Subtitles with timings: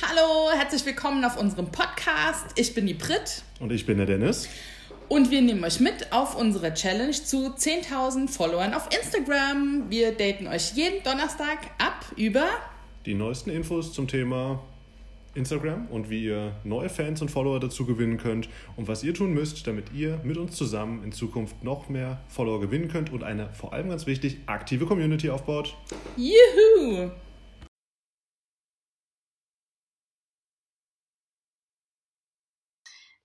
[0.00, 2.46] Hallo, herzlich willkommen auf unserem Podcast.
[2.54, 3.42] Ich bin die Brit.
[3.58, 4.48] Und ich bin der Dennis.
[5.08, 9.86] Und wir nehmen euch mit auf unsere Challenge zu 10.000 Followern auf Instagram.
[9.88, 12.46] Wir daten euch jeden Donnerstag ab über
[13.06, 14.62] die neuesten Infos zum Thema
[15.34, 19.34] Instagram und wie ihr neue Fans und Follower dazu gewinnen könnt und was ihr tun
[19.34, 23.52] müsst, damit ihr mit uns zusammen in Zukunft noch mehr Follower gewinnen könnt und eine
[23.52, 25.76] vor allem ganz wichtig aktive Community aufbaut.
[26.16, 27.10] Juhu!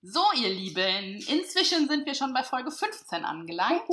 [0.05, 3.83] So, ihr Lieben, inzwischen sind wir schon bei Folge 15 angelangt.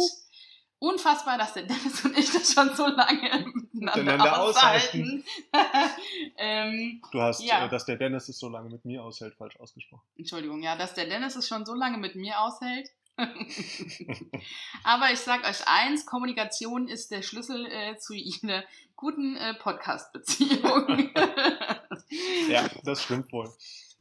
[0.81, 5.25] Unfassbar, dass der Dennis und ich das schon so lange miteinander aushalten.
[6.37, 7.67] ähm, du hast, ja.
[7.67, 10.03] äh, dass der Dennis es so lange mit mir aushält, falsch ausgesprochen.
[10.17, 12.91] Entschuldigung, ja, dass der Dennis es schon so lange mit mir aushält.
[14.83, 18.65] Aber ich sag euch eins, Kommunikation ist der Schlüssel äh, zu einer
[18.97, 21.11] guten äh, Podcast-Beziehung.
[22.49, 23.53] ja, das stimmt wohl.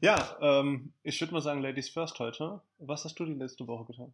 [0.02, 2.62] Ja, ähm, ich würde mal sagen, Ladies First heute.
[2.78, 4.14] Was hast du die letzte Woche getan?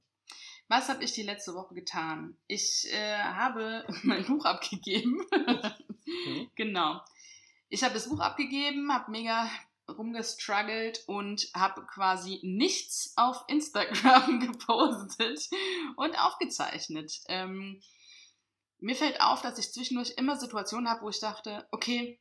[0.67, 2.35] Was habe ich die letzte Woche getan?
[2.47, 5.23] Ich äh, habe mein Buch abgegeben.
[6.25, 6.49] mhm.
[6.55, 7.01] Genau.
[7.69, 9.49] Ich habe das Buch abgegeben, habe mega
[9.87, 15.49] rumgestruggelt und habe quasi nichts auf Instagram gepostet
[15.97, 17.21] und aufgezeichnet.
[17.27, 17.79] Ähm,
[18.79, 22.19] mir fällt auf, dass ich zwischendurch immer Situationen habe, wo ich dachte, okay,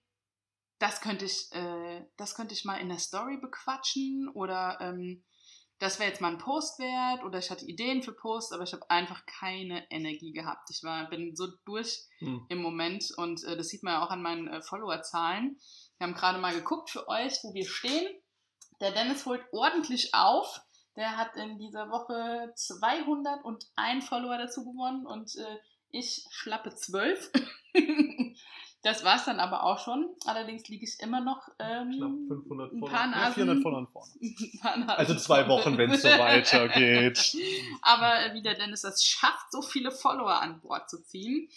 [0.79, 5.25] das könnte ich, äh, das könnte ich mal in der Story bequatschen oder ähm,
[5.79, 8.73] das wäre jetzt mal ein Post wert oder ich hatte Ideen für Posts, aber ich
[8.73, 10.71] habe einfach keine Energie gehabt.
[10.71, 12.47] Ich war, bin so durch hm.
[12.49, 15.59] im Moment und äh, das sieht man ja auch an meinen äh, Followerzahlen.
[15.99, 18.07] Wir haben gerade mal geguckt für euch, wo wir stehen.
[18.81, 20.61] Der Dennis holt ordentlich auf.
[20.97, 25.59] Der hat in dieser Woche 201 Follower dazu gewonnen und äh,
[25.91, 27.31] ich schlappe 12.
[28.85, 30.15] Das war es dann aber auch schon.
[30.27, 34.99] Allerdings liege ich immer noch ähm, Knapp 500 ein paar Nasen, ja, 400 vorne.
[34.99, 37.35] Also zwei Wochen, wenn es so weitergeht.
[37.83, 41.49] aber äh, wie der Dennis es schafft, so viele Follower an Bord zu ziehen,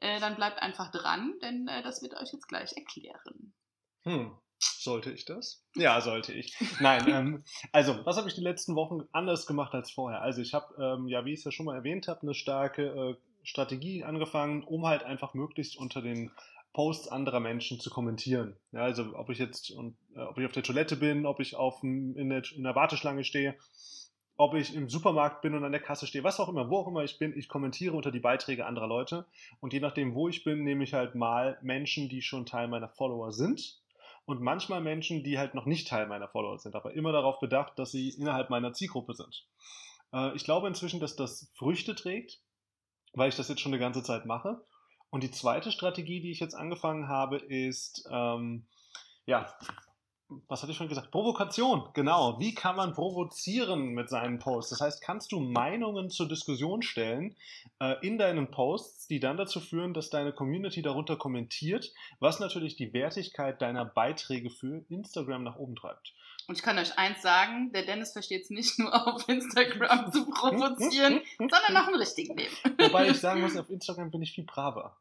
[0.00, 3.54] äh, dann bleibt einfach dran, denn äh, das wird euch jetzt gleich erklären.
[4.02, 4.36] Hm.
[4.58, 5.64] Sollte ich das?
[5.74, 6.54] Ja, sollte ich.
[6.80, 10.20] Nein, ähm, also, was habe ich die letzten Wochen anders gemacht als vorher?
[10.20, 12.82] Also, ich habe, ähm, ja, wie ich es ja schon mal erwähnt habe, eine starke
[12.82, 13.16] äh,
[13.46, 16.32] Strategie angefangen, um halt einfach möglichst unter den
[16.76, 18.54] Posts anderer Menschen zu kommentieren.
[18.70, 21.56] Ja, also ob ich jetzt und, äh, ob ich auf der Toilette bin, ob ich
[21.56, 23.56] auf in, der, in der Warteschlange stehe,
[24.36, 26.86] ob ich im Supermarkt bin und an der Kasse stehe, was auch immer, wo auch
[26.86, 29.24] immer ich bin, ich kommentiere unter die Beiträge anderer Leute.
[29.60, 32.90] Und je nachdem, wo ich bin, nehme ich halt mal Menschen, die schon Teil meiner
[32.90, 33.80] Follower sind.
[34.26, 37.78] Und manchmal Menschen, die halt noch nicht Teil meiner Follower sind, aber immer darauf bedacht,
[37.78, 39.46] dass sie innerhalb meiner Zielgruppe sind.
[40.12, 42.42] Äh, ich glaube inzwischen, dass das Früchte trägt,
[43.14, 44.60] weil ich das jetzt schon eine ganze Zeit mache.
[45.10, 48.66] Und die zweite Strategie, die ich jetzt angefangen habe, ist, ähm,
[49.24, 49.48] ja,
[50.48, 51.12] was hatte ich schon gesagt?
[51.12, 52.40] Provokation, genau.
[52.40, 54.70] Wie kann man provozieren mit seinen Posts?
[54.70, 57.36] Das heißt, kannst du Meinungen zur Diskussion stellen
[57.80, 62.76] äh, in deinen Posts, die dann dazu führen, dass deine Community darunter kommentiert, was natürlich
[62.76, 66.12] die Wertigkeit deiner Beiträge für Instagram nach oben treibt.
[66.48, 70.26] Und ich kann euch eins sagen, der Dennis versteht es nicht nur auf Instagram zu
[70.26, 72.54] provozieren, sondern auch im richtigen Leben.
[72.78, 74.96] Wobei ich sagen muss, auf Instagram bin ich viel braver.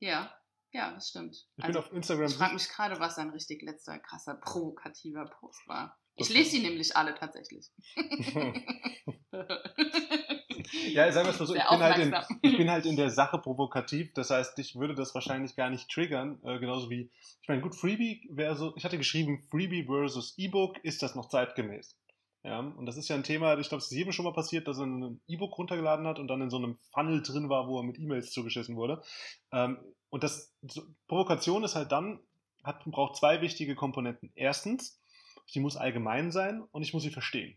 [0.00, 0.34] Ja,
[0.72, 1.46] ja, das stimmt.
[1.56, 2.26] Ich also, bin auf Instagram.
[2.26, 5.98] Ich frage mich gerade, was ein richtig letzter krasser provokativer Post war.
[6.16, 7.70] Ich lese die nämlich alle tatsächlich.
[10.90, 13.10] ja, sagen wir es mal so, ich bin, halt in, ich bin, halt in, der
[13.10, 14.12] Sache provokativ.
[14.14, 16.40] Das heißt, ich würde das wahrscheinlich gar nicht triggern.
[16.44, 17.10] Äh, genauso wie,
[17.40, 21.28] ich meine, gut, Freebie wäre so, ich hatte geschrieben, Freebie versus E-Book, ist das noch
[21.28, 21.96] zeitgemäß?
[22.44, 24.66] Ja, und das ist ja ein Thema, ich glaube, es ist jedem schon mal passiert,
[24.66, 27.78] dass er ein E-Book runtergeladen hat und dann in so einem Funnel drin war, wo
[27.78, 29.00] er mit E-Mails zugeschissen wurde.
[29.52, 29.78] Ähm,
[30.10, 32.18] und das so, Provokation ist halt dann,
[32.64, 34.32] hat, braucht zwei wichtige Komponenten.
[34.34, 35.00] Erstens,
[35.46, 37.56] sie muss allgemein sein und ich muss sie verstehen.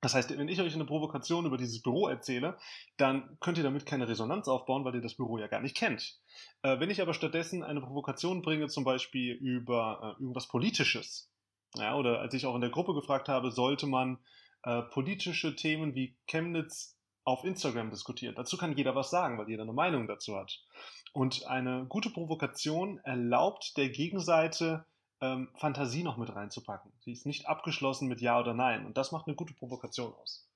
[0.00, 2.56] Das heißt, wenn ich euch eine Provokation über dieses Büro erzähle,
[2.96, 6.20] dann könnt ihr damit keine Resonanz aufbauen, weil ihr das Büro ja gar nicht kennt.
[6.62, 11.32] Äh, wenn ich aber stattdessen eine Provokation bringe, zum Beispiel über äh, irgendwas Politisches,
[11.74, 14.18] ja, oder als ich auch in der Gruppe gefragt habe, sollte man
[14.62, 18.34] äh, politische Themen wie Chemnitz auf Instagram diskutieren.
[18.36, 20.64] Dazu kann jeder was sagen, weil jeder eine Meinung dazu hat.
[21.12, 24.86] Und eine gute Provokation erlaubt der Gegenseite,
[25.20, 26.92] ähm, Fantasie noch mit reinzupacken.
[27.00, 28.86] Sie ist nicht abgeschlossen mit Ja oder Nein.
[28.86, 30.48] Und das macht eine gute Provokation aus.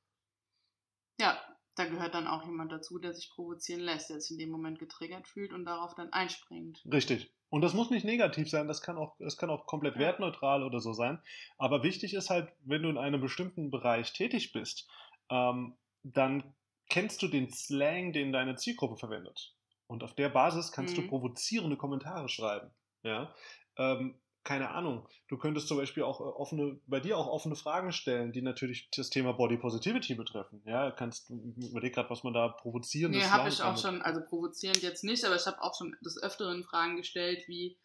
[1.20, 1.38] Ja,
[1.76, 4.78] da gehört dann auch jemand dazu, der sich provozieren lässt, der sich in dem Moment
[4.78, 6.82] getriggert fühlt und darauf dann einspringt.
[6.90, 7.32] Richtig.
[7.48, 10.80] Und das muss nicht negativ sein, das kann auch, das kann auch komplett wertneutral oder
[10.80, 11.20] so sein.
[11.58, 14.88] Aber wichtig ist halt, wenn du in einem bestimmten Bereich tätig bist,
[15.28, 16.54] ähm, dann
[16.88, 19.54] kennst du den Slang, den deine Zielgruppe verwendet.
[19.86, 21.02] Und auf der Basis kannst mhm.
[21.02, 22.70] du provozierende Kommentare schreiben.
[23.02, 23.34] Ja?
[23.76, 27.92] Ähm, keine Ahnung, du könntest zum Beispiel auch äh, offene, bei dir auch offene Fragen
[27.92, 30.62] stellen, die natürlich das Thema Body Positivity betreffen.
[30.64, 34.20] Ja, kannst du überleg gerade, was man da provozieren Nee, habe ich auch schon, also
[34.20, 37.76] provozierend jetzt nicht, aber ich habe auch schon des Öfteren Fragen gestellt, wie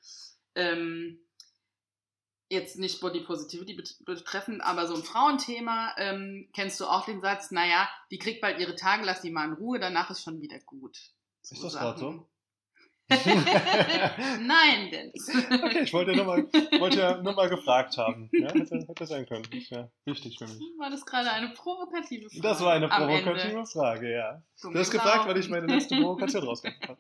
[0.55, 1.19] ähm,
[2.49, 7.51] jetzt nicht Body Positivity betreffend, aber so ein Frauenthema, ähm, kennst du auch den Satz,
[7.51, 10.59] naja, die kriegt bald ihre Tage, lass die mal in Ruhe, danach ist schon wieder
[10.59, 10.97] gut.
[11.41, 12.27] So ist das gerade so?
[13.09, 15.29] Nein, Dennis.
[15.29, 16.43] Okay, ich wollte, nur mal,
[16.79, 18.29] wollte ja nur mal gefragt haben.
[18.33, 19.45] Ja, hätte, hätte sein können.
[19.53, 20.59] Ist ja wichtig für mich.
[20.77, 22.41] War das gerade eine provokative Frage?
[22.41, 24.41] Das war eine provokative Frage, ja.
[24.61, 26.97] Du hast gefragt, weil ich meine letzte Provokation rausgebracht habe.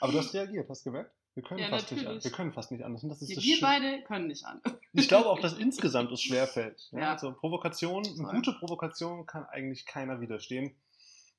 [0.00, 1.12] Aber du hast reagiert, hast du gemerkt?
[1.34, 3.02] Wir können, ja, fast, nicht, wir können fast nicht anders.
[3.02, 4.74] Und das ist ja, das wir beide können nicht anders.
[4.92, 6.88] Ich glaube auch, dass insgesamt es schwerfällt.
[6.92, 6.98] Ja?
[6.98, 7.12] ja.
[7.12, 10.76] Also Provokation, eine gute Provokation kann eigentlich keiner widerstehen,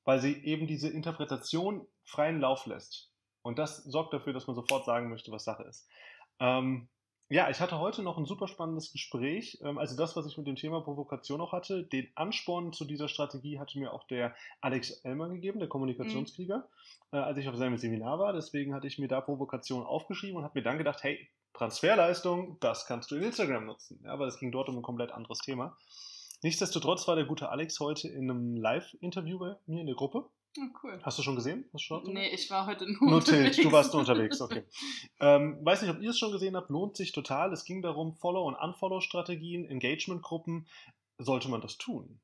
[0.04, 3.09] weil sie eben diese Interpretation freien Lauf lässt.
[3.42, 5.88] Und das sorgt dafür, dass man sofort sagen möchte, was Sache ist.
[6.38, 6.88] Ähm,
[7.32, 9.60] ja, ich hatte heute noch ein super spannendes Gespräch.
[9.62, 13.06] Ähm, also das, was ich mit dem Thema Provokation auch hatte, den Ansporn zu dieser
[13.06, 16.58] Strategie hatte mir auch der Alex Elmer gegeben, der Kommunikationskrieger,
[17.12, 17.18] mhm.
[17.18, 18.32] äh, als ich auf seinem Seminar war.
[18.32, 22.86] Deswegen hatte ich mir da Provokation aufgeschrieben und habe mir dann gedacht, hey, Transferleistung, das
[22.86, 24.00] kannst du in Instagram nutzen.
[24.04, 25.76] Ja, aber es ging dort um ein komplett anderes Thema.
[26.42, 30.24] Nichtsdestotrotz war der gute Alex heute in einem Live-Interview bei mir in der Gruppe.
[30.58, 31.00] Oh, cool.
[31.02, 31.68] Hast du schon gesehen?
[31.72, 33.56] Hast schon nee, ich war heute nur Notiert, unterwegs.
[33.56, 34.64] du warst nur unterwegs, okay.
[35.20, 37.52] ähm, weiß nicht, ob ihr es schon gesehen habt, lohnt sich total.
[37.52, 40.66] Es ging darum, Follow- und Unfollow-Strategien, Engagement-Gruppen.
[41.18, 42.20] Sollte man das tun?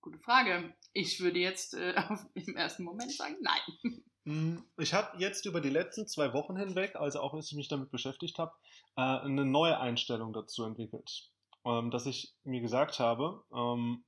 [0.00, 0.74] Gute Frage.
[0.92, 1.94] Ich würde jetzt äh,
[2.34, 4.02] im ersten Moment sagen, nein.
[4.26, 7.68] Hm, ich habe jetzt über die letzten zwei Wochen hinweg, also auch als ich mich
[7.68, 8.52] damit beschäftigt habe,
[8.96, 11.30] äh, eine neue Einstellung dazu entwickelt.
[11.64, 14.04] Ähm, dass ich mir gesagt habe, ähm,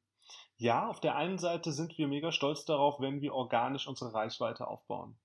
[0.56, 4.66] ja, auf der einen Seite sind wir mega stolz darauf, wenn wir organisch unsere Reichweite
[4.66, 5.18] aufbauen.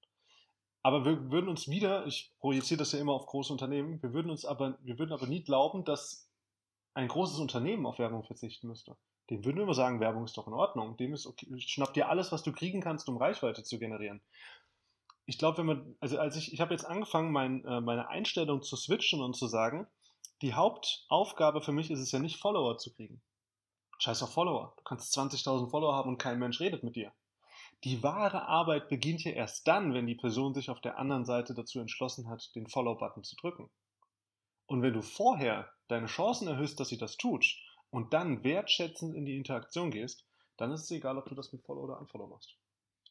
[0.84, 4.32] Aber wir würden uns wieder, ich projiziere das ja immer auf große Unternehmen, wir würden
[4.32, 6.28] uns aber, wir würden aber nie glauben, dass
[6.94, 8.98] ein großes Unternehmen auf Werbung verzichten müsste.
[9.30, 10.98] Dem würden wir immer sagen, Werbung ist doch in Ordnung.
[10.98, 14.22] Dem ist okay, schnapp dir alles, was du kriegen kannst, um Reichweite zu generieren.
[15.26, 18.62] Ich glaube, wenn man, also als ich, ich habe jetzt angefangen, mein, äh, meine Einstellung
[18.62, 19.88] zu switchen und zu sagen,
[20.42, 23.22] die Hauptaufgabe für mich ist es ja nicht, Follower zu kriegen.
[24.02, 24.74] Scheiß auf Follower.
[24.78, 27.14] Du kannst 20.000 Follower haben und kein Mensch redet mit dir.
[27.84, 31.54] Die wahre Arbeit beginnt ja erst dann, wenn die Person sich auf der anderen Seite
[31.54, 33.70] dazu entschlossen hat, den Follow-Button zu drücken.
[34.66, 37.46] Und wenn du vorher deine Chancen erhöhst, dass sie das tut
[37.92, 40.26] und dann wertschätzend in die Interaktion gehst,
[40.58, 42.58] dann ist es egal, ob du das mit Follow oder Unfollow machst.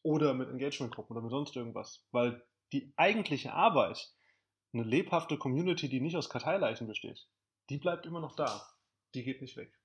[0.02, 2.04] Oder mit Engagement-Gruppen oder mit sonst irgendwas.
[2.10, 4.12] Weil die eigentliche Arbeit,
[4.72, 7.28] eine lebhafte Community, die nicht aus Karteileichen besteht,
[7.68, 8.60] die bleibt immer noch da.
[9.14, 9.79] Die geht nicht weg.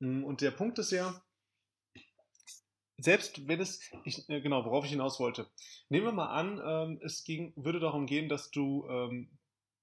[0.00, 0.24] Hm.
[0.24, 1.20] Und der Punkt ist ja,
[2.98, 5.48] selbst wenn es, ich, äh, genau, worauf ich hinaus wollte.
[5.88, 9.38] Nehmen wir mal an, ähm, es ging, würde darum gehen, dass du, ähm,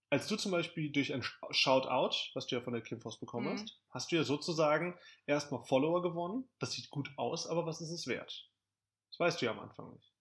[0.09, 3.53] als du zum Beispiel durch ein Shoutout, was du ja von der Kimforce bekommen mhm.
[3.53, 6.47] hast, hast du ja sozusagen erstmal Follower gewonnen.
[6.59, 8.49] Das sieht gut aus, aber was ist es wert?
[9.11, 10.14] Das weißt du ja am Anfang nicht.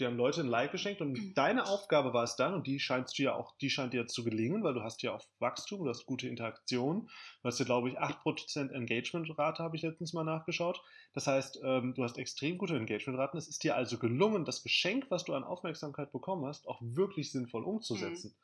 [0.00, 1.34] Die haben Leute ein Like geschenkt und Mhm.
[1.34, 4.24] deine Aufgabe war es dann, und die scheinst du ja auch, die scheint dir zu
[4.24, 7.08] gelingen, weil du hast ja auch Wachstum, du hast gute Interaktion,
[7.42, 10.82] du hast ja, glaube ich, 8% Engagement-Rate, habe ich letztens mal nachgeschaut.
[11.12, 13.36] Das heißt, ähm, du hast extrem gute Engagement-Raten.
[13.36, 17.30] Es ist dir also gelungen, das Geschenk, was du an Aufmerksamkeit bekommen hast, auch wirklich
[17.30, 18.34] sinnvoll umzusetzen.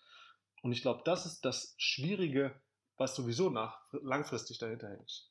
[0.62, 2.60] Und ich glaube, das ist das Schwierige,
[2.96, 5.30] was sowieso nach, langfristig dahinter hängt.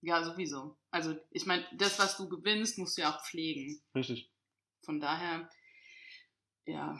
[0.00, 0.76] Ja, sowieso.
[0.90, 3.80] Also ich meine, das, was du gewinnst, musst du ja auch pflegen.
[3.94, 4.30] Richtig.
[4.88, 5.46] Von daher,
[6.64, 6.98] ja.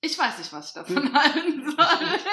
[0.00, 1.84] Ich weiß nicht, was ich davon halten soll.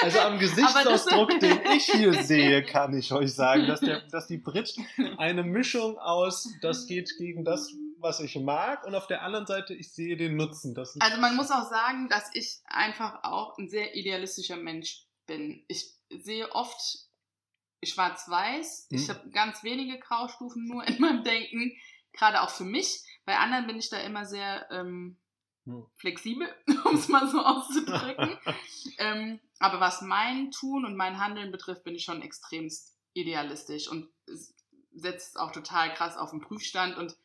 [0.03, 4.37] Also am Gesichtsausdruck, den ich hier sehe, kann ich euch sagen, dass, der, dass die
[4.37, 4.75] Brit
[5.17, 9.73] eine Mischung aus, das geht gegen das, was ich mag, und auf der anderen Seite,
[9.73, 10.75] ich sehe den Nutzen.
[10.75, 15.65] Das Also man muss auch sagen, dass ich einfach auch ein sehr idealistischer Mensch bin.
[15.67, 16.79] Ich sehe oft
[17.83, 18.85] schwarz-weiß.
[18.91, 19.09] Ich Mhm.
[19.11, 21.71] habe ganz wenige Graustufen nur in meinem Denken,
[22.13, 23.01] gerade auch für mich.
[23.25, 25.17] Bei anderen bin ich da immer sehr ähm,
[25.65, 25.87] Hm.
[25.95, 26.47] flexibel,
[26.85, 28.37] um es mal so auszudrücken.
[28.99, 34.09] ähm, aber was mein Tun und mein Handeln betrifft, bin ich schon extremst idealistisch und
[34.27, 34.53] es
[34.91, 37.17] setzt auch total krass auf den Prüfstand und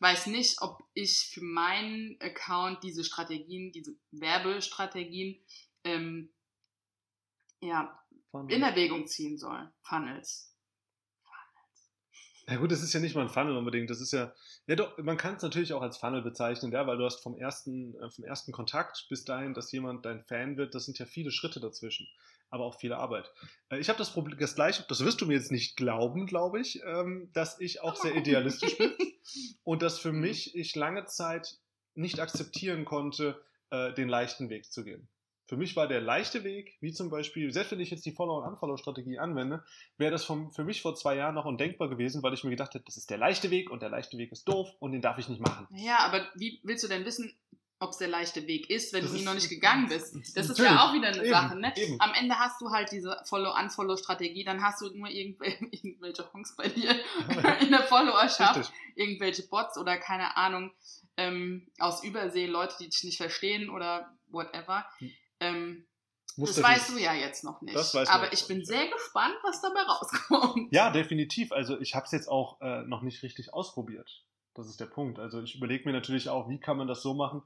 [0.00, 5.42] weiß nicht, ob ich für meinen Account diese Strategien, diese Werbestrategien
[5.82, 6.32] ähm,
[7.60, 7.98] ja,
[8.48, 9.72] in Erwägung ziehen soll.
[9.82, 10.54] Funnels.
[12.48, 13.90] Ja gut, das ist ja nicht mal ein Funnel unbedingt.
[13.90, 14.32] Das ist ja,
[14.68, 17.36] ja doch, man kann es natürlich auch als Funnel bezeichnen, ja, weil du hast vom
[17.36, 21.06] ersten, äh, vom ersten Kontakt bis dahin, dass jemand dein Fan wird, das sind ja
[21.06, 22.06] viele Schritte dazwischen,
[22.50, 23.32] aber auch viel Arbeit.
[23.68, 26.60] Äh, ich habe das Problem, das gleiche, das wirst du mir jetzt nicht glauben, glaube
[26.60, 28.92] ich, ähm, dass ich auch sehr idealistisch bin
[29.64, 31.58] und dass für mich ich lange Zeit
[31.94, 35.08] nicht akzeptieren konnte, äh, den leichten Weg zu gehen.
[35.46, 39.18] Für mich war der leichte Weg, wie zum Beispiel, selbst wenn ich jetzt die Follow-and-Unfollow-Strategie
[39.18, 39.64] anwende,
[39.96, 42.74] wäre das vom, für mich vor zwei Jahren noch undenkbar gewesen, weil ich mir gedacht
[42.74, 45.18] hätte, das ist der leichte Weg und der leichte Weg ist doof und den darf
[45.18, 45.68] ich nicht machen.
[45.70, 47.32] Ja, aber wie willst du denn wissen,
[47.78, 50.16] ob es der leichte Weg ist, wenn Das du ihn noch nicht gegangen bist?
[50.34, 51.72] Das ist ja auch wieder eine Eben, Sache, ne?
[51.76, 52.00] eben.
[52.00, 56.68] Am Ende hast du halt diese Follow-Unfollow-Strategie, dann hast du nur irgendwel irgendwelche Honks bei
[56.68, 56.90] dir
[57.60, 58.74] in der Followerschaft, Richtig.
[58.96, 60.72] irgendwelche Bots oder keine Ahnung,
[61.16, 64.86] ähm, aus Übersee, Leute, die dich nicht verstehen oder whatever.
[64.98, 65.12] Hm.
[65.40, 65.86] Ähm,
[66.36, 67.76] das weißt nicht- du ja jetzt noch nicht.
[67.76, 70.72] Das weiß man Aber ich bin nicht, sehr gespannt, was dabei rauskommt.
[70.72, 71.52] Ja, definitiv.
[71.52, 74.24] Also ich habe es jetzt auch äh, noch nicht richtig ausprobiert.
[74.54, 75.18] Das ist der Punkt.
[75.18, 77.42] Also ich überlege mir natürlich auch, wie kann man das so machen,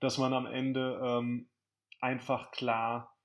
[0.00, 1.48] dass man am Ende ähm,
[2.00, 3.16] einfach klar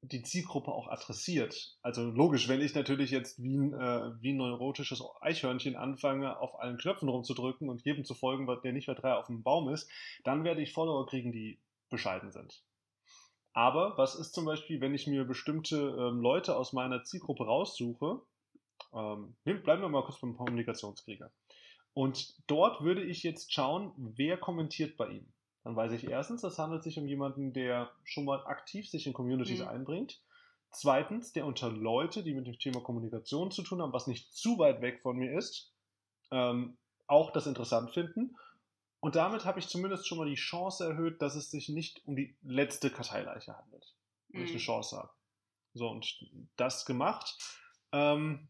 [0.00, 1.76] die Zielgruppe auch adressiert.
[1.82, 6.60] Also logisch, wenn ich natürlich jetzt wie ein, äh, wie ein neurotisches Eichhörnchen anfange, auf
[6.60, 9.90] allen Knöpfen rumzudrücken und jedem zu folgen, der nicht mehr drei auf dem Baum ist,
[10.24, 12.62] dann werde ich Follower kriegen, die bescheiden sind.
[13.58, 18.20] Aber was ist zum Beispiel, wenn ich mir bestimmte ähm, Leute aus meiner Zielgruppe raussuche?
[18.94, 21.32] Ähm, bleiben wir mal kurz beim Kommunikationskrieger.
[21.92, 25.26] Und dort würde ich jetzt schauen, wer kommentiert bei ihm.
[25.64, 29.12] Dann weiß ich erstens, es handelt sich um jemanden, der schon mal aktiv sich in
[29.12, 29.68] Communities Mhm.
[29.68, 30.22] einbringt.
[30.70, 34.60] Zweitens, der unter Leute, die mit dem Thema Kommunikation zu tun haben, was nicht zu
[34.60, 35.74] weit weg von mir ist,
[36.30, 36.76] ähm,
[37.08, 38.36] auch das interessant finden.
[39.00, 42.16] Und damit habe ich zumindest schon mal die Chance erhöht, dass es sich nicht um
[42.16, 43.94] die letzte Karteileiche handelt.
[44.28, 44.56] Wenn ich Mhm.
[44.56, 45.10] eine Chance habe.
[45.74, 46.06] So, und
[46.56, 47.38] das gemacht.
[47.92, 48.48] Ähm,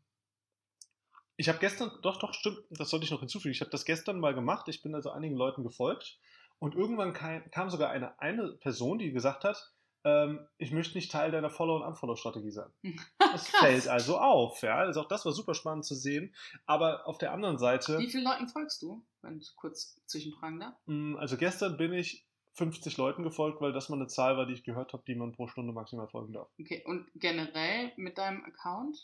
[1.37, 3.53] ich habe gestern, doch, doch, stimmt, das sollte ich noch hinzufügen.
[3.53, 4.67] Ich habe das gestern mal gemacht.
[4.69, 6.19] Ich bin also einigen Leuten gefolgt.
[6.59, 9.73] Und irgendwann kam, kam sogar eine, eine Person, die gesagt hat,
[10.05, 12.71] ähm, ich möchte nicht Teil deiner Follow- und Unfollow-Strategie sein.
[13.19, 13.61] Das Krass.
[13.61, 14.63] fällt also auf.
[14.63, 14.77] Ja?
[14.77, 16.35] Also auch das war super spannend zu sehen.
[16.67, 20.75] Aber auf der anderen Seite, Wie vielen Leuten folgst du, wenn ich kurz zwischenfragen darf?
[20.87, 24.55] mh, also gestern bin ich 50 Leuten gefolgt, weil das mal eine Zahl war, die
[24.55, 26.49] ich gehört habe, die man pro Stunde maximal folgen darf.
[26.59, 28.97] Okay, und generell mit deinem Account?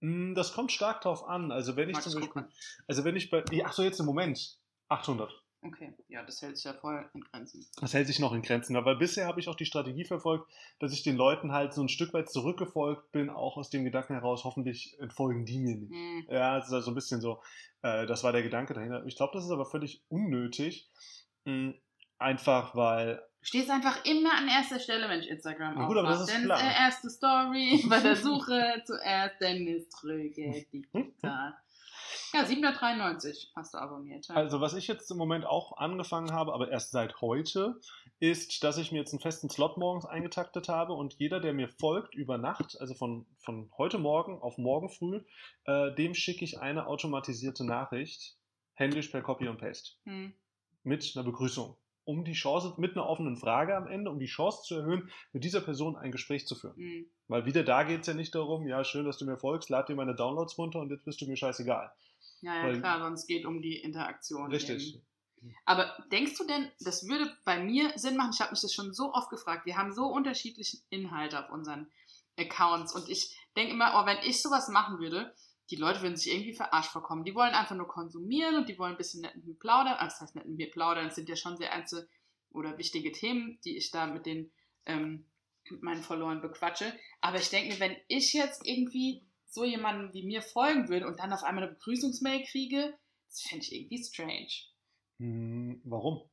[0.00, 1.50] Mm, Das kommt stark drauf an.
[1.52, 2.52] Also wenn ich Mag zum ich Beispiel,
[2.88, 5.32] also wenn ich bei, nee, ach so jetzt im Moment 800.
[5.60, 7.66] Okay, ja, das hält sich ja voll in Grenzen.
[7.80, 8.76] Das hält sich noch in Grenzen.
[8.76, 10.48] Aber bisher habe ich auch die Strategie verfolgt,
[10.78, 14.14] dass ich den Leuten halt so ein Stück weit zurückgefolgt bin, auch aus dem Gedanken
[14.14, 15.92] heraus, hoffentlich entfolgen die mir nicht.
[15.92, 16.26] Hm.
[16.30, 17.42] Ja, das ist also ein bisschen so,
[17.82, 19.04] äh, das war der Gedanke dahinter.
[19.06, 20.88] Ich glaube, das ist aber völlig unnötig.
[21.44, 21.72] Mm,
[22.18, 26.08] Einfach weil, Du stehst einfach immer an erster Stelle, wenn ich Instagram Na gut, aber
[26.08, 26.60] das ist Denn klar.
[26.60, 31.56] äh, erste Story bei der Suche zuerst Dennis Tröge, digital.
[32.32, 34.28] Ja, 793 hast du abonniert.
[34.28, 34.34] Ja.
[34.34, 37.80] also was ich jetzt im Moment auch angefangen habe, aber erst seit heute,
[38.20, 41.68] ist, dass ich mir jetzt einen festen Slot morgens eingetaktet habe und jeder, der mir
[41.68, 45.22] folgt über Nacht, also von, von heute Morgen auf morgen früh,
[45.64, 48.36] äh, dem schicke ich eine automatisierte Nachricht,
[48.74, 50.32] händisch per Copy und Paste, Hm.
[50.82, 51.76] mit einer Begrüßung.
[52.04, 55.44] Um die Chance, mit einer offenen Frage am Ende, um die Chance zu erhöhen, mit
[55.44, 56.76] dieser Person ein Gespräch zu führen.
[56.76, 57.06] Hm.
[57.28, 59.88] Weil wieder da geht es ja nicht darum, ja, schön, dass du mir folgst, lad
[59.88, 61.92] dir meine Downloads runter und jetzt bist du mir scheißegal.
[62.40, 64.50] Ja, ja, Weil- klar, sonst geht um die Interaktion.
[64.50, 64.94] Richtig.
[64.94, 65.54] Eben.
[65.64, 68.32] Aber denkst du denn, das würde bei mir Sinn machen?
[68.34, 69.66] Ich habe mich das schon so oft gefragt.
[69.66, 71.90] Wir haben so unterschiedliche Inhalte auf unseren
[72.36, 75.34] Accounts und ich denke immer, oh, wenn ich sowas machen würde,
[75.70, 77.24] die Leute würden sich irgendwie verarscht vorkommen.
[77.24, 79.94] Die wollen einfach nur konsumieren und die wollen ein bisschen nett mit mir plaudern.
[79.94, 82.08] Also das heißt nett mit mir plaudern, das sind ja schon sehr einzelne
[82.50, 84.50] oder wichtige Themen, die ich da mit den
[84.86, 85.26] ähm,
[85.70, 86.98] mit meinen Followern bequatsche.
[87.20, 91.18] Aber ich denke mir, wenn ich jetzt irgendwie so jemandem wie mir folgen würde und
[91.18, 92.96] dann auf einmal eine Begrüßungsmail kriege,
[93.28, 94.48] das fände ich irgendwie strange.
[95.18, 96.28] Hm, warum?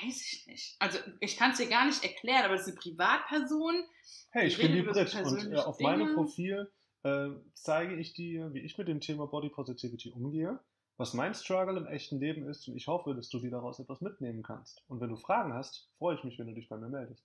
[0.00, 0.76] Weiß ich nicht.
[0.78, 3.84] Also ich kann es dir gar nicht erklären, aber das ist eine Privatperson.
[4.30, 5.90] Hey, ich bin die Brit und äh, auf Dinge.
[5.90, 6.70] meinem Profil
[7.02, 10.60] äh, zeige ich dir, wie ich mit dem Thema Body Positivity umgehe,
[10.96, 14.00] was mein Struggle im echten Leben ist und ich hoffe, dass du dir daraus etwas
[14.00, 14.82] mitnehmen kannst.
[14.88, 17.24] Und wenn du Fragen hast, freue ich mich, wenn du dich bei mir meldest.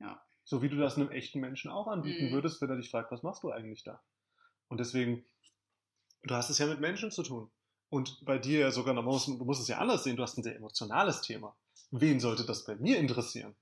[0.00, 0.27] Ja.
[0.48, 2.32] So wie du das einem echten Menschen auch anbieten mhm.
[2.32, 4.00] würdest, wenn er dich fragt, was machst du eigentlich da?
[4.68, 5.26] Und deswegen,
[6.22, 7.50] du hast es ja mit Menschen zu tun.
[7.90, 10.38] Und bei dir ja sogar, du musst, du musst es ja anders sehen, du hast
[10.38, 11.54] ein sehr emotionales Thema.
[11.90, 13.54] Wen sollte das bei mir interessieren?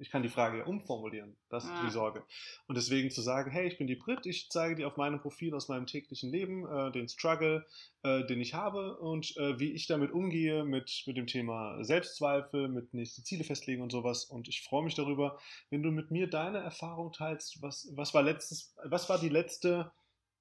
[0.00, 1.36] Ich kann die Frage ja umformulieren.
[1.48, 1.84] Das ist ja.
[1.84, 2.22] die Sorge.
[2.66, 5.54] Und deswegen zu sagen, hey, ich bin die Brit, ich zeige dir auf meinem Profil
[5.54, 7.66] aus meinem täglichen Leben äh, den Struggle,
[8.02, 12.68] äh, den ich habe und äh, wie ich damit umgehe mit, mit dem Thema Selbstzweifel,
[12.68, 14.24] mit nächste Ziele festlegen und sowas.
[14.24, 15.38] Und ich freue mich darüber,
[15.70, 17.62] wenn du mit mir deine Erfahrung teilst.
[17.62, 19.90] Was, was war letztes, was war die letzte,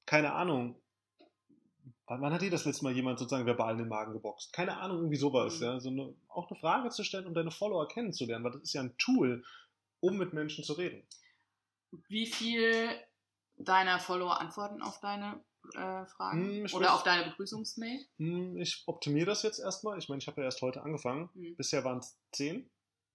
[0.06, 0.76] keine Ahnung,
[2.08, 4.54] Wann hat dir das letzte Mal jemand sozusagen verbal in den Magen geboxt?
[4.54, 5.60] Keine Ahnung, irgendwie sowas.
[5.60, 5.66] Mhm.
[5.66, 5.80] Ja?
[5.80, 8.82] So eine, auch eine Frage zu stellen, um deine Follower kennenzulernen, weil das ist ja
[8.82, 9.44] ein Tool,
[10.00, 11.06] um mit Menschen zu reden.
[12.08, 12.90] Wie viel
[13.58, 16.66] deiner Follower antworten auf deine äh, Fragen?
[16.66, 18.06] Hm, Oder auf deine Begrüßungsmail?
[18.18, 19.98] Hm, ich optimiere das jetzt erstmal.
[19.98, 21.30] Ich meine, ich habe ja erst heute angefangen.
[21.34, 21.58] Hm.
[21.58, 22.70] Bisher waren es 10,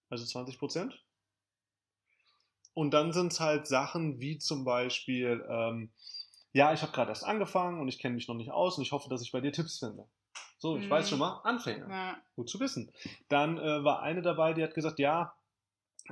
[0.09, 1.03] also 20 Prozent.
[2.75, 5.91] Und dann sind es halt Sachen wie zum Beispiel, ähm,
[6.53, 8.91] ja, ich habe gerade erst angefangen und ich kenne mich noch nicht aus und ich
[8.91, 10.07] hoffe, dass ich bei dir Tipps finde.
[10.57, 10.91] So, ich mhm.
[10.91, 11.89] weiß schon mal, Anfänger.
[11.89, 12.17] Ja.
[12.35, 12.91] Gut zu wissen.
[13.27, 15.35] Dann äh, war eine dabei, die hat gesagt, ja,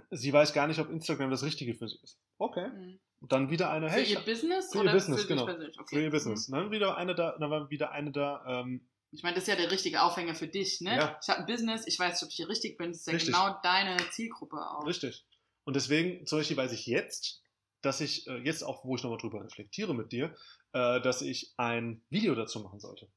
[0.09, 2.19] sie weiß gar nicht, ob Instagram das Richtige für sie ist.
[2.37, 2.67] Okay.
[2.67, 2.99] Mhm.
[3.21, 4.03] Dann wieder eine, hey.
[4.03, 4.71] Für ihr Business?
[4.71, 5.43] Für ihr Business, für genau.
[5.43, 5.69] Okay.
[5.85, 6.49] Für ihr Business.
[6.49, 6.53] Mhm.
[6.53, 9.55] Dann wieder eine da, dann war wieder eine da, ähm, ich meine, das ist ja
[9.57, 10.95] der richtige Aufhänger für dich, ne?
[10.95, 11.19] Ja.
[11.21, 13.13] Ich habe ein Business, ich weiß nicht, ob ich hier richtig bin, das ist ja
[13.13, 13.33] richtig.
[13.33, 14.85] genau deine Zielgruppe auch.
[14.85, 15.25] Richtig.
[15.65, 17.41] Und deswegen, zum Beispiel weiß ich jetzt,
[17.81, 20.35] dass ich äh, jetzt auch, wo ich nochmal drüber reflektiere mit dir,
[20.73, 23.07] äh, dass ich ein Video dazu machen sollte.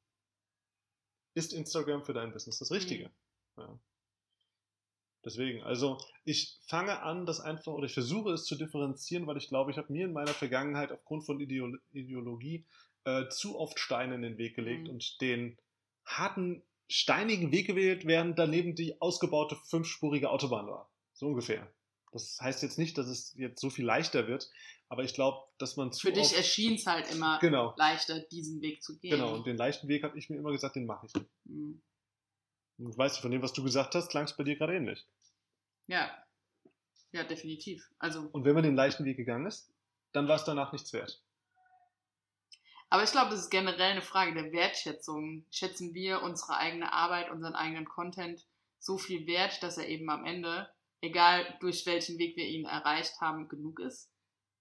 [1.35, 3.11] Ist Instagram für dein Business das Richtige?
[3.57, 3.63] Mhm.
[3.63, 3.79] Ja.
[5.25, 9.49] Deswegen, also ich fange an, das einfach, oder ich versuche es zu differenzieren, weil ich
[9.49, 12.67] glaube, ich habe mir in meiner Vergangenheit aufgrund von Ideolo Ideologie
[13.05, 14.91] äh, zu oft Steine in den Weg gelegt mhm.
[14.91, 15.59] und den
[16.05, 20.91] harten, steinigen Weg gewählt, während daneben die ausgebaute fünfspurige Autobahn war.
[21.15, 21.73] So ungefähr.
[22.15, 24.49] Das heißt jetzt nicht, dass es jetzt so viel leichter wird,
[24.89, 26.07] aber ich glaube, dass man zu.
[26.07, 27.75] Für dich erschien es halt immer genau.
[27.77, 29.11] leichter, diesen Weg zu gehen.
[29.11, 31.13] Genau, und den leichten Weg habe ich mir immer gesagt, den mache ich.
[31.43, 31.83] Mhm.
[32.79, 35.05] Und weißt du, von dem, was du gesagt hast, klang es bei dir gerade ähnlich.
[35.89, 36.17] Ja.
[37.11, 37.85] Ja, definitiv.
[37.99, 38.29] Also.
[38.31, 39.73] Und wenn man den leichten Weg gegangen ist,
[40.13, 41.21] dann war es danach nichts wert.
[42.91, 45.47] Aber ich glaube, das ist generell eine Frage der Wertschätzung.
[45.51, 48.47] Schätzen wir unsere eigene Arbeit, unseren eigenen Content
[48.79, 50.69] so viel wert, dass er eben am Ende
[51.05, 54.11] egal durch welchen Weg wir ihn erreicht haben, genug ist?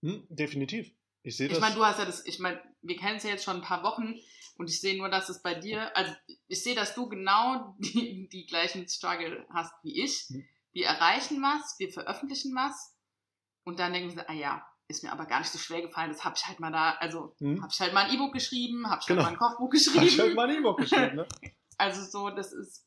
[0.02, 0.92] Hm, definitiv.
[1.24, 1.58] Ich sehe das.
[1.58, 3.62] Ich meine, du hast ja das, ich meine, wir kennen es ja jetzt schon ein
[3.62, 4.16] paar Wochen
[4.58, 6.14] und ich sehe nur, dass es bei dir, also
[6.48, 10.26] ich sehe, dass du genau die, die gleichen Struggle hast wie ich.
[10.28, 10.46] Hm.
[10.74, 12.96] Wir erreichen was, wir veröffentlichen was
[13.64, 16.26] und dann denken wir, ah ja, ist mir aber gar nicht so schwer gefallen, das
[16.26, 17.62] habe ich halt mal da, also hm.
[17.62, 19.24] habe ich halt mal ein E-Book geschrieben, habe ich halt genau.
[19.24, 20.06] halt mal ein Kochbuch geschrieben.
[20.06, 21.28] Ich halt mal ein E-Book geschrieben, ne?
[21.78, 22.86] also so, das ist,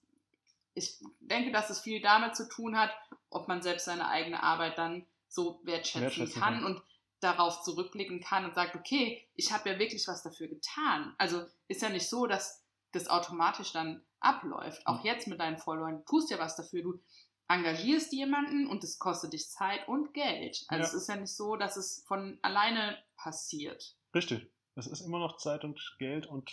[0.75, 2.91] ich denke, dass es viel damit zu tun hat,
[3.37, 6.83] ob man selbst seine eigene Arbeit dann so wertschätzen, wertschätzen kann, kann und
[7.21, 11.15] darauf zurückblicken kann und sagt, okay, ich habe ja wirklich was dafür getan.
[11.19, 14.87] Also ist ja nicht so, dass das automatisch dann abläuft.
[14.87, 16.83] Auch jetzt mit deinen Followern, du tust ja was dafür.
[16.83, 17.01] Du
[17.49, 20.65] engagierst jemanden und es kostet dich Zeit und Geld.
[20.69, 20.89] Also ja.
[20.89, 23.97] es ist ja nicht so, dass es von alleine passiert.
[24.15, 24.51] Richtig.
[24.75, 26.51] Es ist immer noch Zeit und Geld und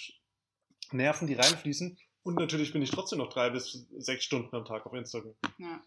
[0.92, 1.98] Nerven, die reinfließen.
[2.24, 5.36] Und natürlich bin ich trotzdem noch drei bis sechs Stunden am Tag auf Instagram.
[5.58, 5.82] Ja.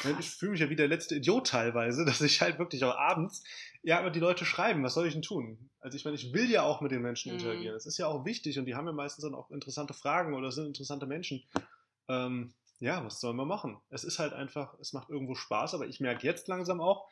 [0.00, 0.14] Krass.
[0.18, 3.44] Ich fühle mich ja wie der letzte Idiot teilweise, dass ich halt wirklich auch abends,
[3.82, 5.70] ja, aber die Leute schreiben, was soll ich denn tun?
[5.80, 7.38] Also ich meine, ich will ja auch mit den Menschen mhm.
[7.38, 7.74] interagieren.
[7.74, 10.50] Das ist ja auch wichtig und die haben ja meistens dann auch interessante Fragen oder
[10.50, 11.44] sind interessante Menschen.
[12.08, 13.78] Ähm, ja, was soll man machen?
[13.90, 17.08] Es ist halt einfach, es macht irgendwo Spaß, aber ich merke jetzt langsam auch,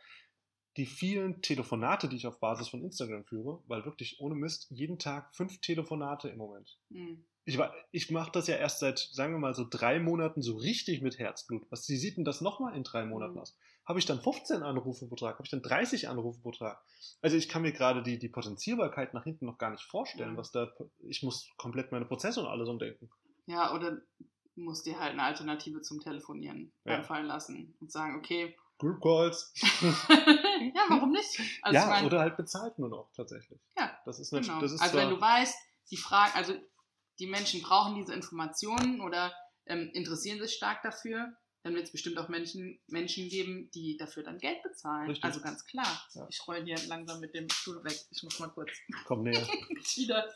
[0.77, 4.99] die vielen Telefonate, die ich auf Basis von Instagram führe, weil wirklich ohne Mist jeden
[4.99, 6.79] Tag fünf Telefonate im Moment.
[6.89, 7.59] Mhm ich,
[7.93, 11.19] ich mache das ja erst seit, sagen wir mal, so drei Monaten so richtig mit
[11.19, 11.67] Herzblut.
[11.71, 13.41] Was, wie sieht denn das nochmal in drei Monaten mhm.
[13.41, 13.57] aus?
[13.87, 15.35] Habe ich dann 15 Anrufe pro Tag?
[15.37, 16.83] Habe ich dann 30 Anrufe pro Tag?
[17.23, 20.37] Also ich kann mir gerade die, die Potenzierbarkeit nach hinten noch gar nicht vorstellen, mhm.
[20.37, 23.09] was da, ich muss komplett meine Prozesse und alles umdenken.
[23.47, 23.97] Ja, oder
[24.55, 26.97] musst dir halt eine Alternative zum Telefonieren Ja.
[26.97, 29.55] einfallen lassen und sagen, okay, Group Calls.
[29.81, 31.41] ja, warum nicht?
[31.63, 33.59] Also ja, ich mein, oder halt bezahlt nur noch tatsächlich.
[33.77, 34.61] Ja, Das ist natürlich, genau.
[34.61, 35.57] das ist also wenn du weißt,
[35.91, 36.55] die Fragen, also
[37.19, 39.35] die Menschen brauchen diese Informationen oder
[39.67, 44.23] ähm, interessieren sich stark dafür, dann wird es bestimmt auch Menschen, Menschen geben, die dafür
[44.23, 45.09] dann Geld bezahlen.
[45.09, 45.25] Richtig.
[45.25, 46.07] Also ganz klar.
[46.15, 46.27] Ja.
[46.31, 47.99] Ich roll hier langsam mit dem Stuhl weg.
[48.11, 48.71] Ich muss mal kurz
[49.05, 49.47] komm näher.
[49.97, 50.33] wieder.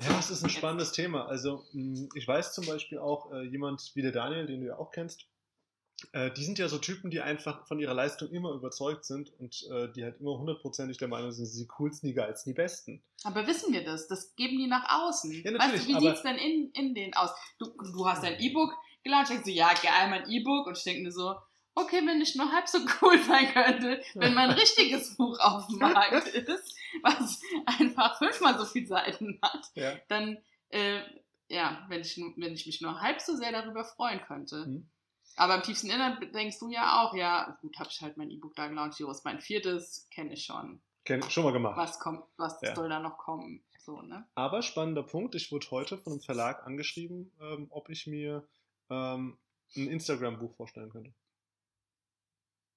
[0.00, 1.26] Ja, das ist ein spannendes Thema.
[1.26, 4.78] Also, mh, ich weiß zum Beispiel auch, äh, jemand wie der Daniel, den du ja
[4.78, 5.26] auch kennst,
[6.12, 9.66] äh, die sind ja so Typen, die einfach von ihrer Leistung immer überzeugt sind und
[9.70, 12.56] äh, die halt immer hundertprozentig der Meinung sind, sie sind die coolsten, die geilsten, die
[12.56, 13.02] besten.
[13.24, 14.08] Aber wissen wir das?
[14.08, 15.32] Das geben die nach außen.
[15.32, 17.30] Ja, weißt natürlich, du, wie sieht es denn in, in denen aus?
[17.58, 18.72] Du, du hast dein E-Book
[19.04, 20.66] gelauncht, denkst du, ja, geil, mein E-Book.
[20.66, 21.34] Und ich denke mir so,
[21.74, 25.78] okay, wenn ich nur halb so cool sein könnte, wenn mein richtiges Buch auf dem
[25.78, 29.94] Markt ist, was einfach fünfmal so viele Seiten hat, Ja.
[30.08, 30.38] dann,
[30.68, 31.00] äh,
[31.48, 34.66] ja, wenn ich, wenn ich mich nur halb so sehr darüber freuen könnte.
[34.66, 34.88] Mhm.
[35.36, 38.54] Aber im tiefsten Innern denkst du ja auch, ja, gut, habe ich halt mein E-Book
[38.54, 40.82] da gelauncht, hier ist mein viertes, kenne ich schon.
[41.04, 41.76] Kenn, schon mal gemacht.
[41.76, 42.74] Was kommt, was Ja.
[42.74, 43.64] soll da noch kommen?
[43.84, 44.24] So, ne?
[44.36, 48.46] Aber spannender Punkt, ich wurde heute von einem Verlag angeschrieben, ähm, ob ich mir
[48.90, 49.38] ähm,
[49.76, 51.12] ein Instagram-Buch vorstellen könnte.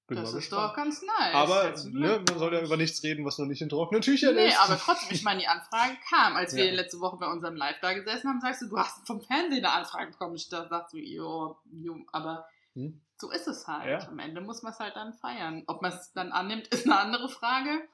[0.08, 0.70] Bin das ist gespannt.
[0.70, 1.34] doch ganz nice.
[1.34, 4.50] Aber ne, man soll ja über nichts reden, was noch nicht in trockenen Tüchern Nee,
[4.50, 4.60] ist.
[4.60, 6.36] aber trotzdem, ich meine, die Anfrage kam.
[6.36, 6.74] Als wir Ja.
[6.74, 9.74] letzte Woche bei unserem Live da gesessen haben, sagst du, du hast vom Fernsehen eine
[9.74, 10.36] Anfrage bekommen.
[10.36, 13.02] Ich da sagst du, jo, jo, aber Hm?
[13.18, 13.90] so ist es halt.
[14.04, 14.08] Ja.
[14.08, 15.64] Am Ende muss man es halt dann feiern.
[15.66, 17.88] Ob man es dann annimmt, ist eine andere Frage.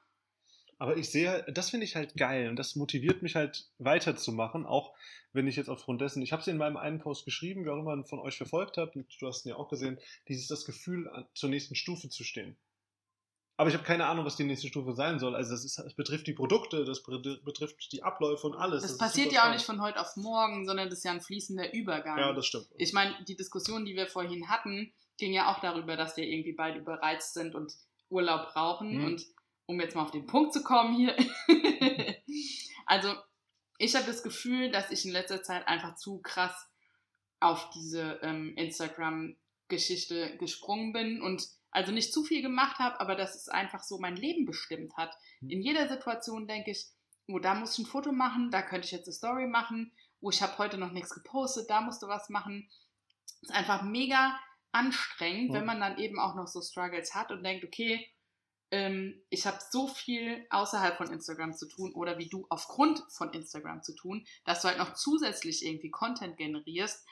[0.82, 4.96] Aber ich sehe, das finde ich halt geil und das motiviert mich halt weiterzumachen, auch
[5.32, 7.80] wenn ich jetzt aufgrund dessen, ich habe es in meinem einen Post geschrieben, wer auch
[7.80, 11.08] immer von euch verfolgt hat, und du hast ihn ja auch gesehen, dieses das Gefühl,
[11.36, 12.58] zur nächsten Stufe zu stehen.
[13.58, 15.36] Aber ich habe keine Ahnung, was die nächste Stufe sein soll.
[15.36, 18.82] Also das, ist, das betrifft die Produkte, das be- betrifft die Abläufe und alles.
[18.82, 21.22] Das, ist passiert ja auch nicht von heute auf morgen, sondern das ist ja ein
[21.22, 22.18] fließender Übergang.
[22.18, 22.66] Ja, das stimmt.
[22.80, 26.54] Ich meine, die Diskussion, die wir vorhin hatten, ging ja auch darüber, dass wir irgendwie
[26.54, 27.72] beide überreizt sind und
[28.10, 28.98] Urlaub brauchen.
[28.98, 29.06] Mhm.
[29.06, 29.26] Und
[29.72, 31.16] um jetzt mal auf den Punkt zu kommen hier.
[32.86, 33.14] also,
[33.78, 36.54] ich habe das Gefühl, dass ich in letzter Zeit einfach zu krass
[37.40, 43.36] auf diese ähm, Instagram-Geschichte gesprungen bin und also nicht zu viel gemacht habe, aber dass
[43.36, 45.16] es einfach so mein Leben bestimmt hat.
[45.40, 45.50] Mhm.
[45.50, 46.88] In jeder Situation denke ich,
[47.28, 50.30] oh, da muss ich ein Foto machen, da könnte ich jetzt eine Story machen, oh,
[50.30, 52.70] ich habe heute noch nichts gepostet, da musst du was machen.
[53.42, 54.38] Es ist einfach mega
[54.74, 55.54] anstrengend, Mhm.
[55.56, 58.06] wenn man dann eben auch noch so Struggles hat und denkt, okay,
[58.72, 63.32] ähm, ich habe so viel außerhalb von Instagram zu tun oder wie du aufgrund von
[63.34, 67.06] Instagram zu tun, dass du halt noch zusätzlich irgendwie Content generierst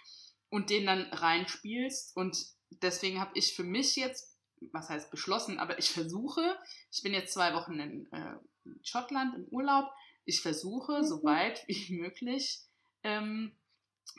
[0.50, 2.16] und den dann reinspielst.
[2.16, 2.38] Und
[2.70, 4.38] deswegen habe ich für mich jetzt,
[4.72, 6.58] was heißt beschlossen, aber ich versuche,
[6.92, 8.36] ich bin jetzt zwei Wochen in äh,
[8.82, 9.92] Schottland im Urlaub,
[10.24, 12.62] ich versuche, so weit wie möglich,
[13.04, 13.52] ähm,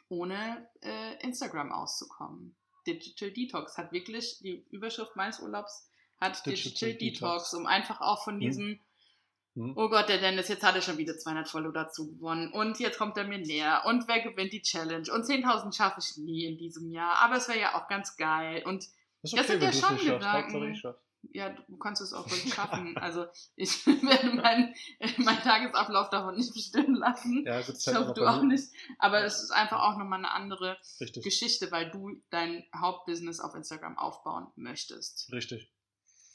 [0.08, 2.54] ohne äh, Instagram auszukommen.
[2.86, 5.89] Digital Detox hat wirklich, die Überschrift meines Urlaubs
[6.20, 8.40] hat Digital Digital, Detox, um einfach auch von Hm.
[8.40, 8.80] diesem,
[9.56, 9.72] Hm?
[9.76, 12.98] oh Gott, der Dennis, jetzt hat er schon wieder 200 Follower dazu gewonnen und jetzt
[12.98, 16.56] kommt er mir näher und wer gewinnt die Challenge und 10.000 schaffe ich nie in
[16.56, 18.86] diesem Jahr, aber es wäre ja auch ganz geil und
[19.22, 19.96] Das Das sind ja schon.
[19.98, 20.80] Gedanken.
[21.32, 22.94] Ja, du kannst es auch ruhig schaffen.
[22.96, 24.74] Also ich werde meinen
[25.18, 27.44] mein Tagesablauf davon nicht bestimmen lassen.
[27.44, 28.68] Ja, sitzt Ich halt hoffe, du auch nicht.
[28.98, 31.22] Aber es ist einfach auch nochmal eine andere Richtig.
[31.22, 35.30] Geschichte, weil du dein Hauptbusiness auf Instagram aufbauen möchtest.
[35.30, 35.70] Richtig.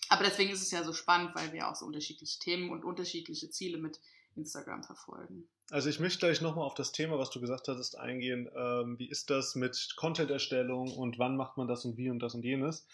[0.10, 3.50] Aber deswegen ist es ja so spannend, weil wir auch so unterschiedliche Themen und unterschiedliche
[3.50, 4.00] Ziele mit
[4.36, 5.48] Instagram verfolgen.
[5.72, 8.50] Also ich möchte gleich nochmal auf das Thema, was du gesagt hattest, eingehen.
[8.56, 12.36] Ähm, wie ist das mit Content-Erstellung und wann macht man das und wie und das
[12.36, 12.86] und jenes?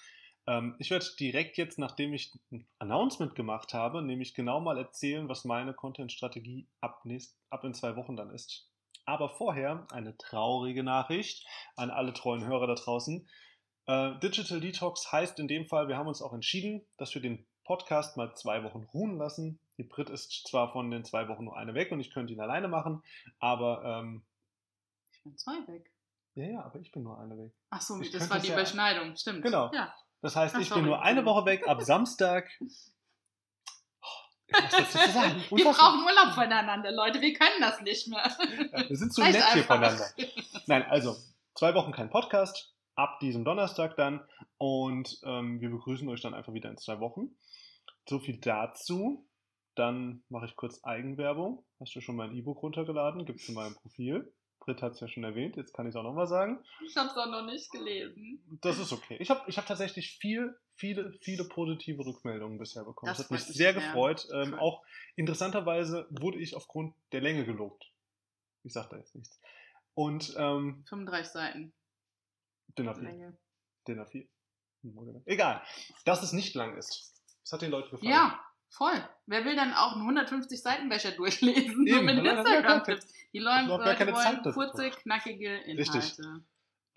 [0.47, 5.27] Ähm, ich werde direkt jetzt, nachdem ich ein Announcement gemacht habe, nämlich genau mal erzählen,
[5.27, 7.03] was meine Content-Strategie ab,
[7.49, 8.67] ab in zwei Wochen dann ist.
[9.05, 11.45] Aber vorher eine traurige Nachricht
[11.75, 13.27] an alle treuen Hörer da draußen.
[13.87, 17.45] Äh, Digital Detox heißt in dem Fall, wir haben uns auch entschieden, dass wir den
[17.63, 19.59] Podcast mal zwei Wochen ruhen lassen.
[19.77, 22.39] Die Brit ist zwar von den zwei Wochen nur eine weg und ich könnte ihn
[22.41, 23.01] alleine machen,
[23.39, 24.23] aber ähm,
[25.13, 25.91] Ich bin zwei weg.
[26.35, 27.51] ja, ja, aber ich bin nur eine weg.
[27.69, 29.41] Ach so, Ich das war die ja- Überschneidung, stimmt.
[29.41, 29.71] Genau.
[29.73, 29.93] Ja.
[30.21, 31.25] Das heißt, Ach, ich sorry, bin nur eine.
[31.25, 32.47] Woche weg ab Samstag.
[32.61, 35.43] Oh, zu sagen?
[35.49, 37.21] Wir brauchen Urlaub voneinander, Leute.
[37.21, 38.29] Wir können das nicht mehr.
[38.73, 40.05] Ja, wir sind zu nett hier voneinander.
[40.67, 41.15] Nein, also
[41.55, 44.21] zwei Wochen kein Podcast, ab diesem Donnerstag dann.
[44.57, 47.35] Und ähm, wir begrüßen euch dann einfach wieder in zwei Wochen.
[48.07, 49.27] So viel dazu.
[49.75, 51.65] Dann mache ich kurz Eigenwerbung.
[51.79, 53.25] Hast du schon mein E-Book runtergeladen?
[53.25, 54.31] Gibt es in meinem Profil.
[54.59, 56.63] Britt hat es ja schon erwähnt, jetzt kann ich es auch nochmal sagen.
[56.85, 58.59] Ich habe es auch noch nicht gelesen.
[58.61, 59.17] Das ist okay.
[59.19, 63.09] Ich habe ich hab tatsächlich viel, viele, viele positive Rückmeldungen bisher bekommen.
[63.09, 64.27] Das Das, hat mich sehr gefreut.
[64.31, 64.83] Ähm, auch
[65.15, 67.91] interessanterweise wurde ich aufgrund der Länge gelobt.
[68.61, 69.41] Ich sage da jetzt nichts.
[69.95, 71.73] Und ähm, 35 Seiten.
[72.77, 73.33] DIN A4.
[73.87, 74.27] DIN A4.
[75.25, 75.61] Egal,
[76.05, 77.13] dass es nicht lang ist.
[77.43, 78.11] Das hat den Leuten gefallen.
[78.11, 79.07] Ja, voll.
[79.25, 81.85] Wer will dann auch einen 150 Seiten Becher durchlesen?
[81.85, 83.07] Eben, mit Instagram-Tipps.
[83.33, 85.97] Die Leute wollen kurze, knackige Inhalte.
[85.97, 86.25] Richtig.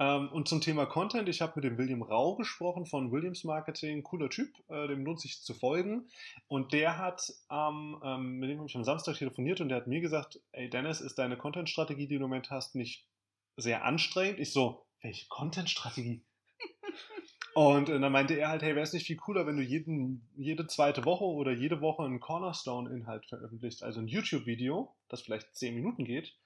[0.01, 4.03] Ähm, und zum Thema Content, ich habe mit dem William Rau gesprochen von Williams Marketing,
[4.03, 6.09] cooler Typ, äh, dem lohnt sich zu folgen.
[6.49, 9.87] Und der hat, ähm, ähm, mit dem habe ich am Samstag telefoniert und der hat
[9.87, 13.07] mir gesagt, ey Dennis, ist deine Content-Strategie, die du im Moment hast, nicht
[13.57, 14.41] sehr anstrengend?
[14.41, 16.25] Ich so, welche Content-Strategie?
[17.55, 20.29] Und äh, dann meinte er halt, hey, wäre es nicht viel cooler, wenn du jeden,
[20.35, 25.77] jede zweite Woche oder jede Woche einen Cornerstone-Inhalt veröffentlichst, also ein YouTube-Video, das vielleicht zehn
[25.77, 26.37] Minuten geht.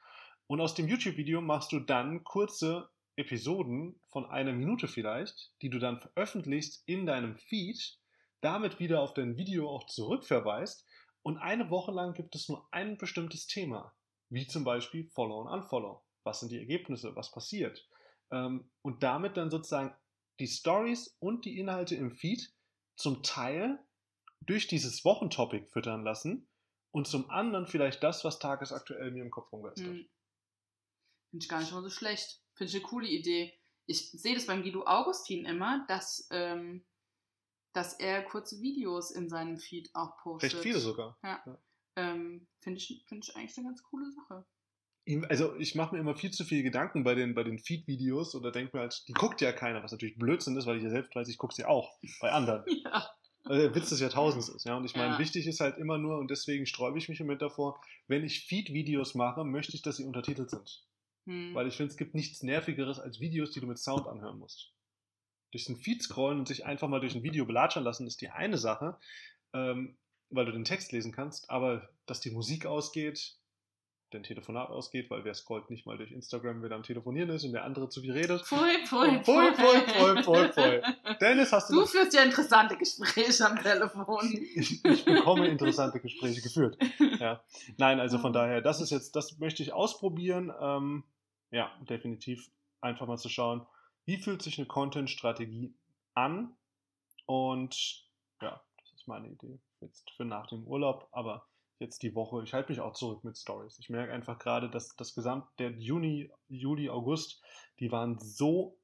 [0.48, 5.78] Und aus dem YouTube-Video machst du dann kurze Episoden von einer Minute vielleicht, die du
[5.78, 7.98] dann veröffentlichst in deinem Feed,
[8.40, 10.86] damit wieder auf dein Video auch zurückverweist.
[11.22, 13.94] Und eine Woche lang gibt es nur ein bestimmtes Thema,
[14.30, 16.02] wie zum Beispiel Follow und Unfollow.
[16.22, 17.14] Was sind die Ergebnisse?
[17.16, 17.88] Was passiert?
[18.30, 19.94] Ähm, und damit dann sozusagen
[20.38, 22.52] die Stories und die Inhalte im Feed
[22.96, 23.78] zum Teil
[24.40, 26.48] durch dieses Wochentopic füttern lassen
[26.90, 29.86] und zum anderen vielleicht das, was tagesaktuell mir im Kopf rumgeistert.
[29.86, 30.08] Hm.
[31.30, 32.42] Finde ich gar nicht mal so schlecht.
[32.54, 33.52] Finde ich eine coole Idee.
[33.86, 36.84] Ich sehe das beim Guido Augustin immer, dass, ähm,
[37.72, 40.54] dass er kurze Videos in seinem Feed auch postet.
[40.54, 41.18] Recht viele sogar.
[41.22, 41.42] Ja.
[41.44, 41.58] ja.
[41.96, 44.46] Ähm, Finde ich, find ich eigentlich eine ganz coole Sache
[45.28, 48.52] also ich mache mir immer viel zu viele Gedanken bei den, bei den Feed-Videos oder
[48.52, 51.14] denke mir halt, die guckt ja keiner, was natürlich Blödsinn ist, weil ich ja selbst
[51.14, 52.64] weiß, ich gucke sie auch bei anderen.
[52.84, 53.08] ja.
[53.44, 54.76] Also der Witz des Jahrtausends ist, ja.
[54.76, 55.18] Und ich meine, ja.
[55.18, 58.44] wichtig ist halt immer nur, und deswegen sträube ich mich im Moment davor, wenn ich
[58.46, 60.84] Feed-Videos mache, möchte ich, dass sie untertitelt sind.
[61.26, 61.54] Hm.
[61.54, 64.72] Weil ich finde, es gibt nichts Nervigeres als Videos, die du mit Sound anhören musst.
[65.52, 68.28] Durch den Feed scrollen und sich einfach mal durch ein Video belatschern lassen, ist die
[68.28, 68.98] eine Sache,
[69.54, 69.96] ähm,
[70.28, 73.38] weil du den Text lesen kannst, aber dass die Musik ausgeht,
[74.10, 77.52] dein Telefonat ausgeht, weil wer scrollt nicht mal durch Instagram, wer am Telefonieren ist und
[77.52, 78.42] der andere zu viel redet.
[78.42, 80.82] Pfui, pfui, pfui, pfui, pfui, pfui, pfui.
[81.20, 84.32] Dennis, hast du Du führst ja interessante Gespräche am Telefon.
[84.54, 86.78] ich, ich bekomme interessante Gespräche geführt.
[87.18, 87.42] Ja.
[87.76, 90.52] Nein, also von daher, das ist jetzt, das möchte ich ausprobieren.
[90.60, 91.04] Ähm,
[91.50, 93.66] ja, definitiv einfach mal zu schauen,
[94.04, 95.74] wie fühlt sich eine Content-Strategie
[96.14, 96.56] an
[97.26, 98.04] und
[98.40, 101.46] ja, das ist meine Idee jetzt für nach dem Urlaub, aber
[101.78, 103.78] jetzt die Woche, ich halte mich auch zurück mit Stories.
[103.78, 107.42] Ich merke einfach gerade, dass das Gesamt, der Juni, Juli, August,
[107.78, 108.78] die waren so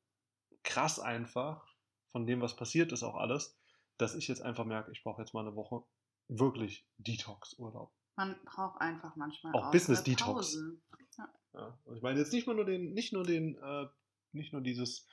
[0.62, 1.66] krass einfach
[2.12, 3.58] von dem, was passiert ist, auch alles,
[3.98, 5.82] dass ich jetzt einfach merke, ich brauche jetzt mal eine Woche
[6.28, 7.92] wirklich Detox-Urlaub.
[8.16, 10.56] Man braucht einfach manchmal auch, auch Business Detox.
[11.18, 11.28] Ja.
[11.54, 11.78] Ja.
[11.84, 13.86] Also ich meine jetzt nicht nur den, nicht nur den, äh,
[14.32, 15.06] nicht nur dieses,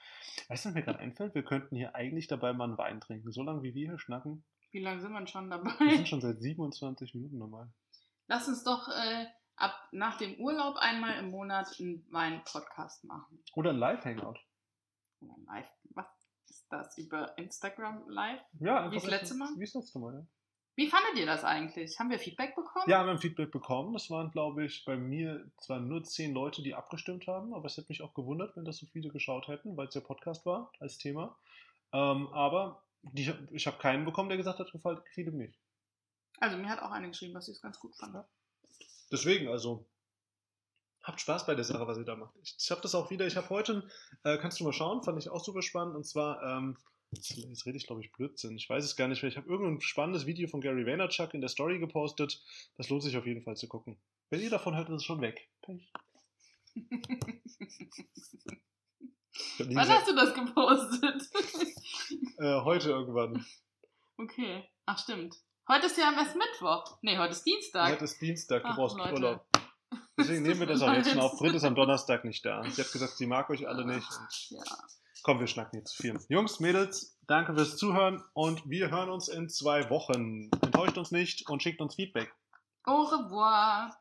[0.47, 1.35] weißt du, was mir gerade einfällt?
[1.35, 3.31] Wir könnten hier eigentlich dabei mal einen Wein trinken.
[3.31, 5.71] So lange wie wir hier schnacken, wie lange sind wir schon dabei?
[5.79, 7.69] Wir sind schon seit 27 Minuten normal.
[8.27, 9.25] Lass uns doch äh,
[9.57, 13.43] ab nach dem Urlaub einmal im Monat einen Wein-Podcast machen.
[13.55, 14.39] Oder ein Live-Hangout.
[15.19, 15.69] Oder ein Live.
[15.93, 16.05] Was
[16.49, 16.97] ist das?
[16.97, 18.41] Über Instagram Live?
[18.59, 19.49] Ja, wie das letzte Mal?
[19.57, 20.25] Wie das letzte Mal, ja.
[20.75, 21.99] Wie fandet ihr das eigentlich?
[21.99, 22.85] Haben wir Feedback bekommen?
[22.87, 23.91] Ja, wir haben Feedback bekommen.
[23.91, 27.75] Das waren, glaube ich, bei mir zwar nur zehn Leute, die abgestimmt haben, aber es
[27.75, 30.71] hätte mich auch gewundert, wenn das so viele geschaut hätten, weil es ja Podcast war
[30.79, 31.37] als Thema.
[31.91, 35.59] Ähm, aber die, ich habe keinen bekommen, der gesagt hat, gefällt ihm nicht.
[36.39, 38.25] Also mir hat auch eine geschrieben, was ich es ganz gut fand.
[39.11, 39.85] Deswegen, also
[41.03, 42.35] habt Spaß bei der Sache, was ihr da macht.
[42.41, 43.87] Ich, ich habe das auch wieder, ich habe heute,
[44.23, 45.95] äh, kannst du mal schauen, fand ich auch super spannend.
[45.95, 46.77] Und zwar, ähm,
[47.11, 49.31] jetzt, jetzt rede ich glaube ich Blödsinn, ich weiß es gar nicht mehr.
[49.31, 52.43] Ich habe irgendein spannendes Video von Gary Vaynerchuk in der Story gepostet.
[52.77, 53.97] Das lohnt sich auf jeden Fall zu gucken.
[54.29, 55.49] Wenn ihr davon hört, ist es schon weg.
[55.61, 55.91] Pech.
[59.59, 61.29] Wann hast du das gepostet?
[62.37, 63.45] äh, heute irgendwann.
[64.17, 64.69] Okay.
[64.85, 65.35] Ach, stimmt.
[65.67, 66.97] Heute ist ja erst Mittwoch.
[67.01, 67.91] Nee, heute ist Dienstag.
[67.91, 69.13] Heute ist Dienstag, du Ach, brauchst Leute.
[69.13, 69.45] Urlaub.
[70.17, 71.37] Deswegen nehmen wir das auch jetzt schon auf.
[71.37, 72.63] Brit ist am Donnerstag nicht da.
[72.69, 74.07] Sie hat gesagt, sie mag euch alle nicht.
[74.49, 74.63] Ja.
[75.23, 76.19] Komm, wir schnacken jetzt zu viel.
[76.29, 80.49] Jungs, Mädels, danke fürs Zuhören und wir hören uns in zwei Wochen.
[80.61, 82.33] Enttäuscht uns nicht und schickt uns Feedback.
[82.83, 83.95] Au revoir.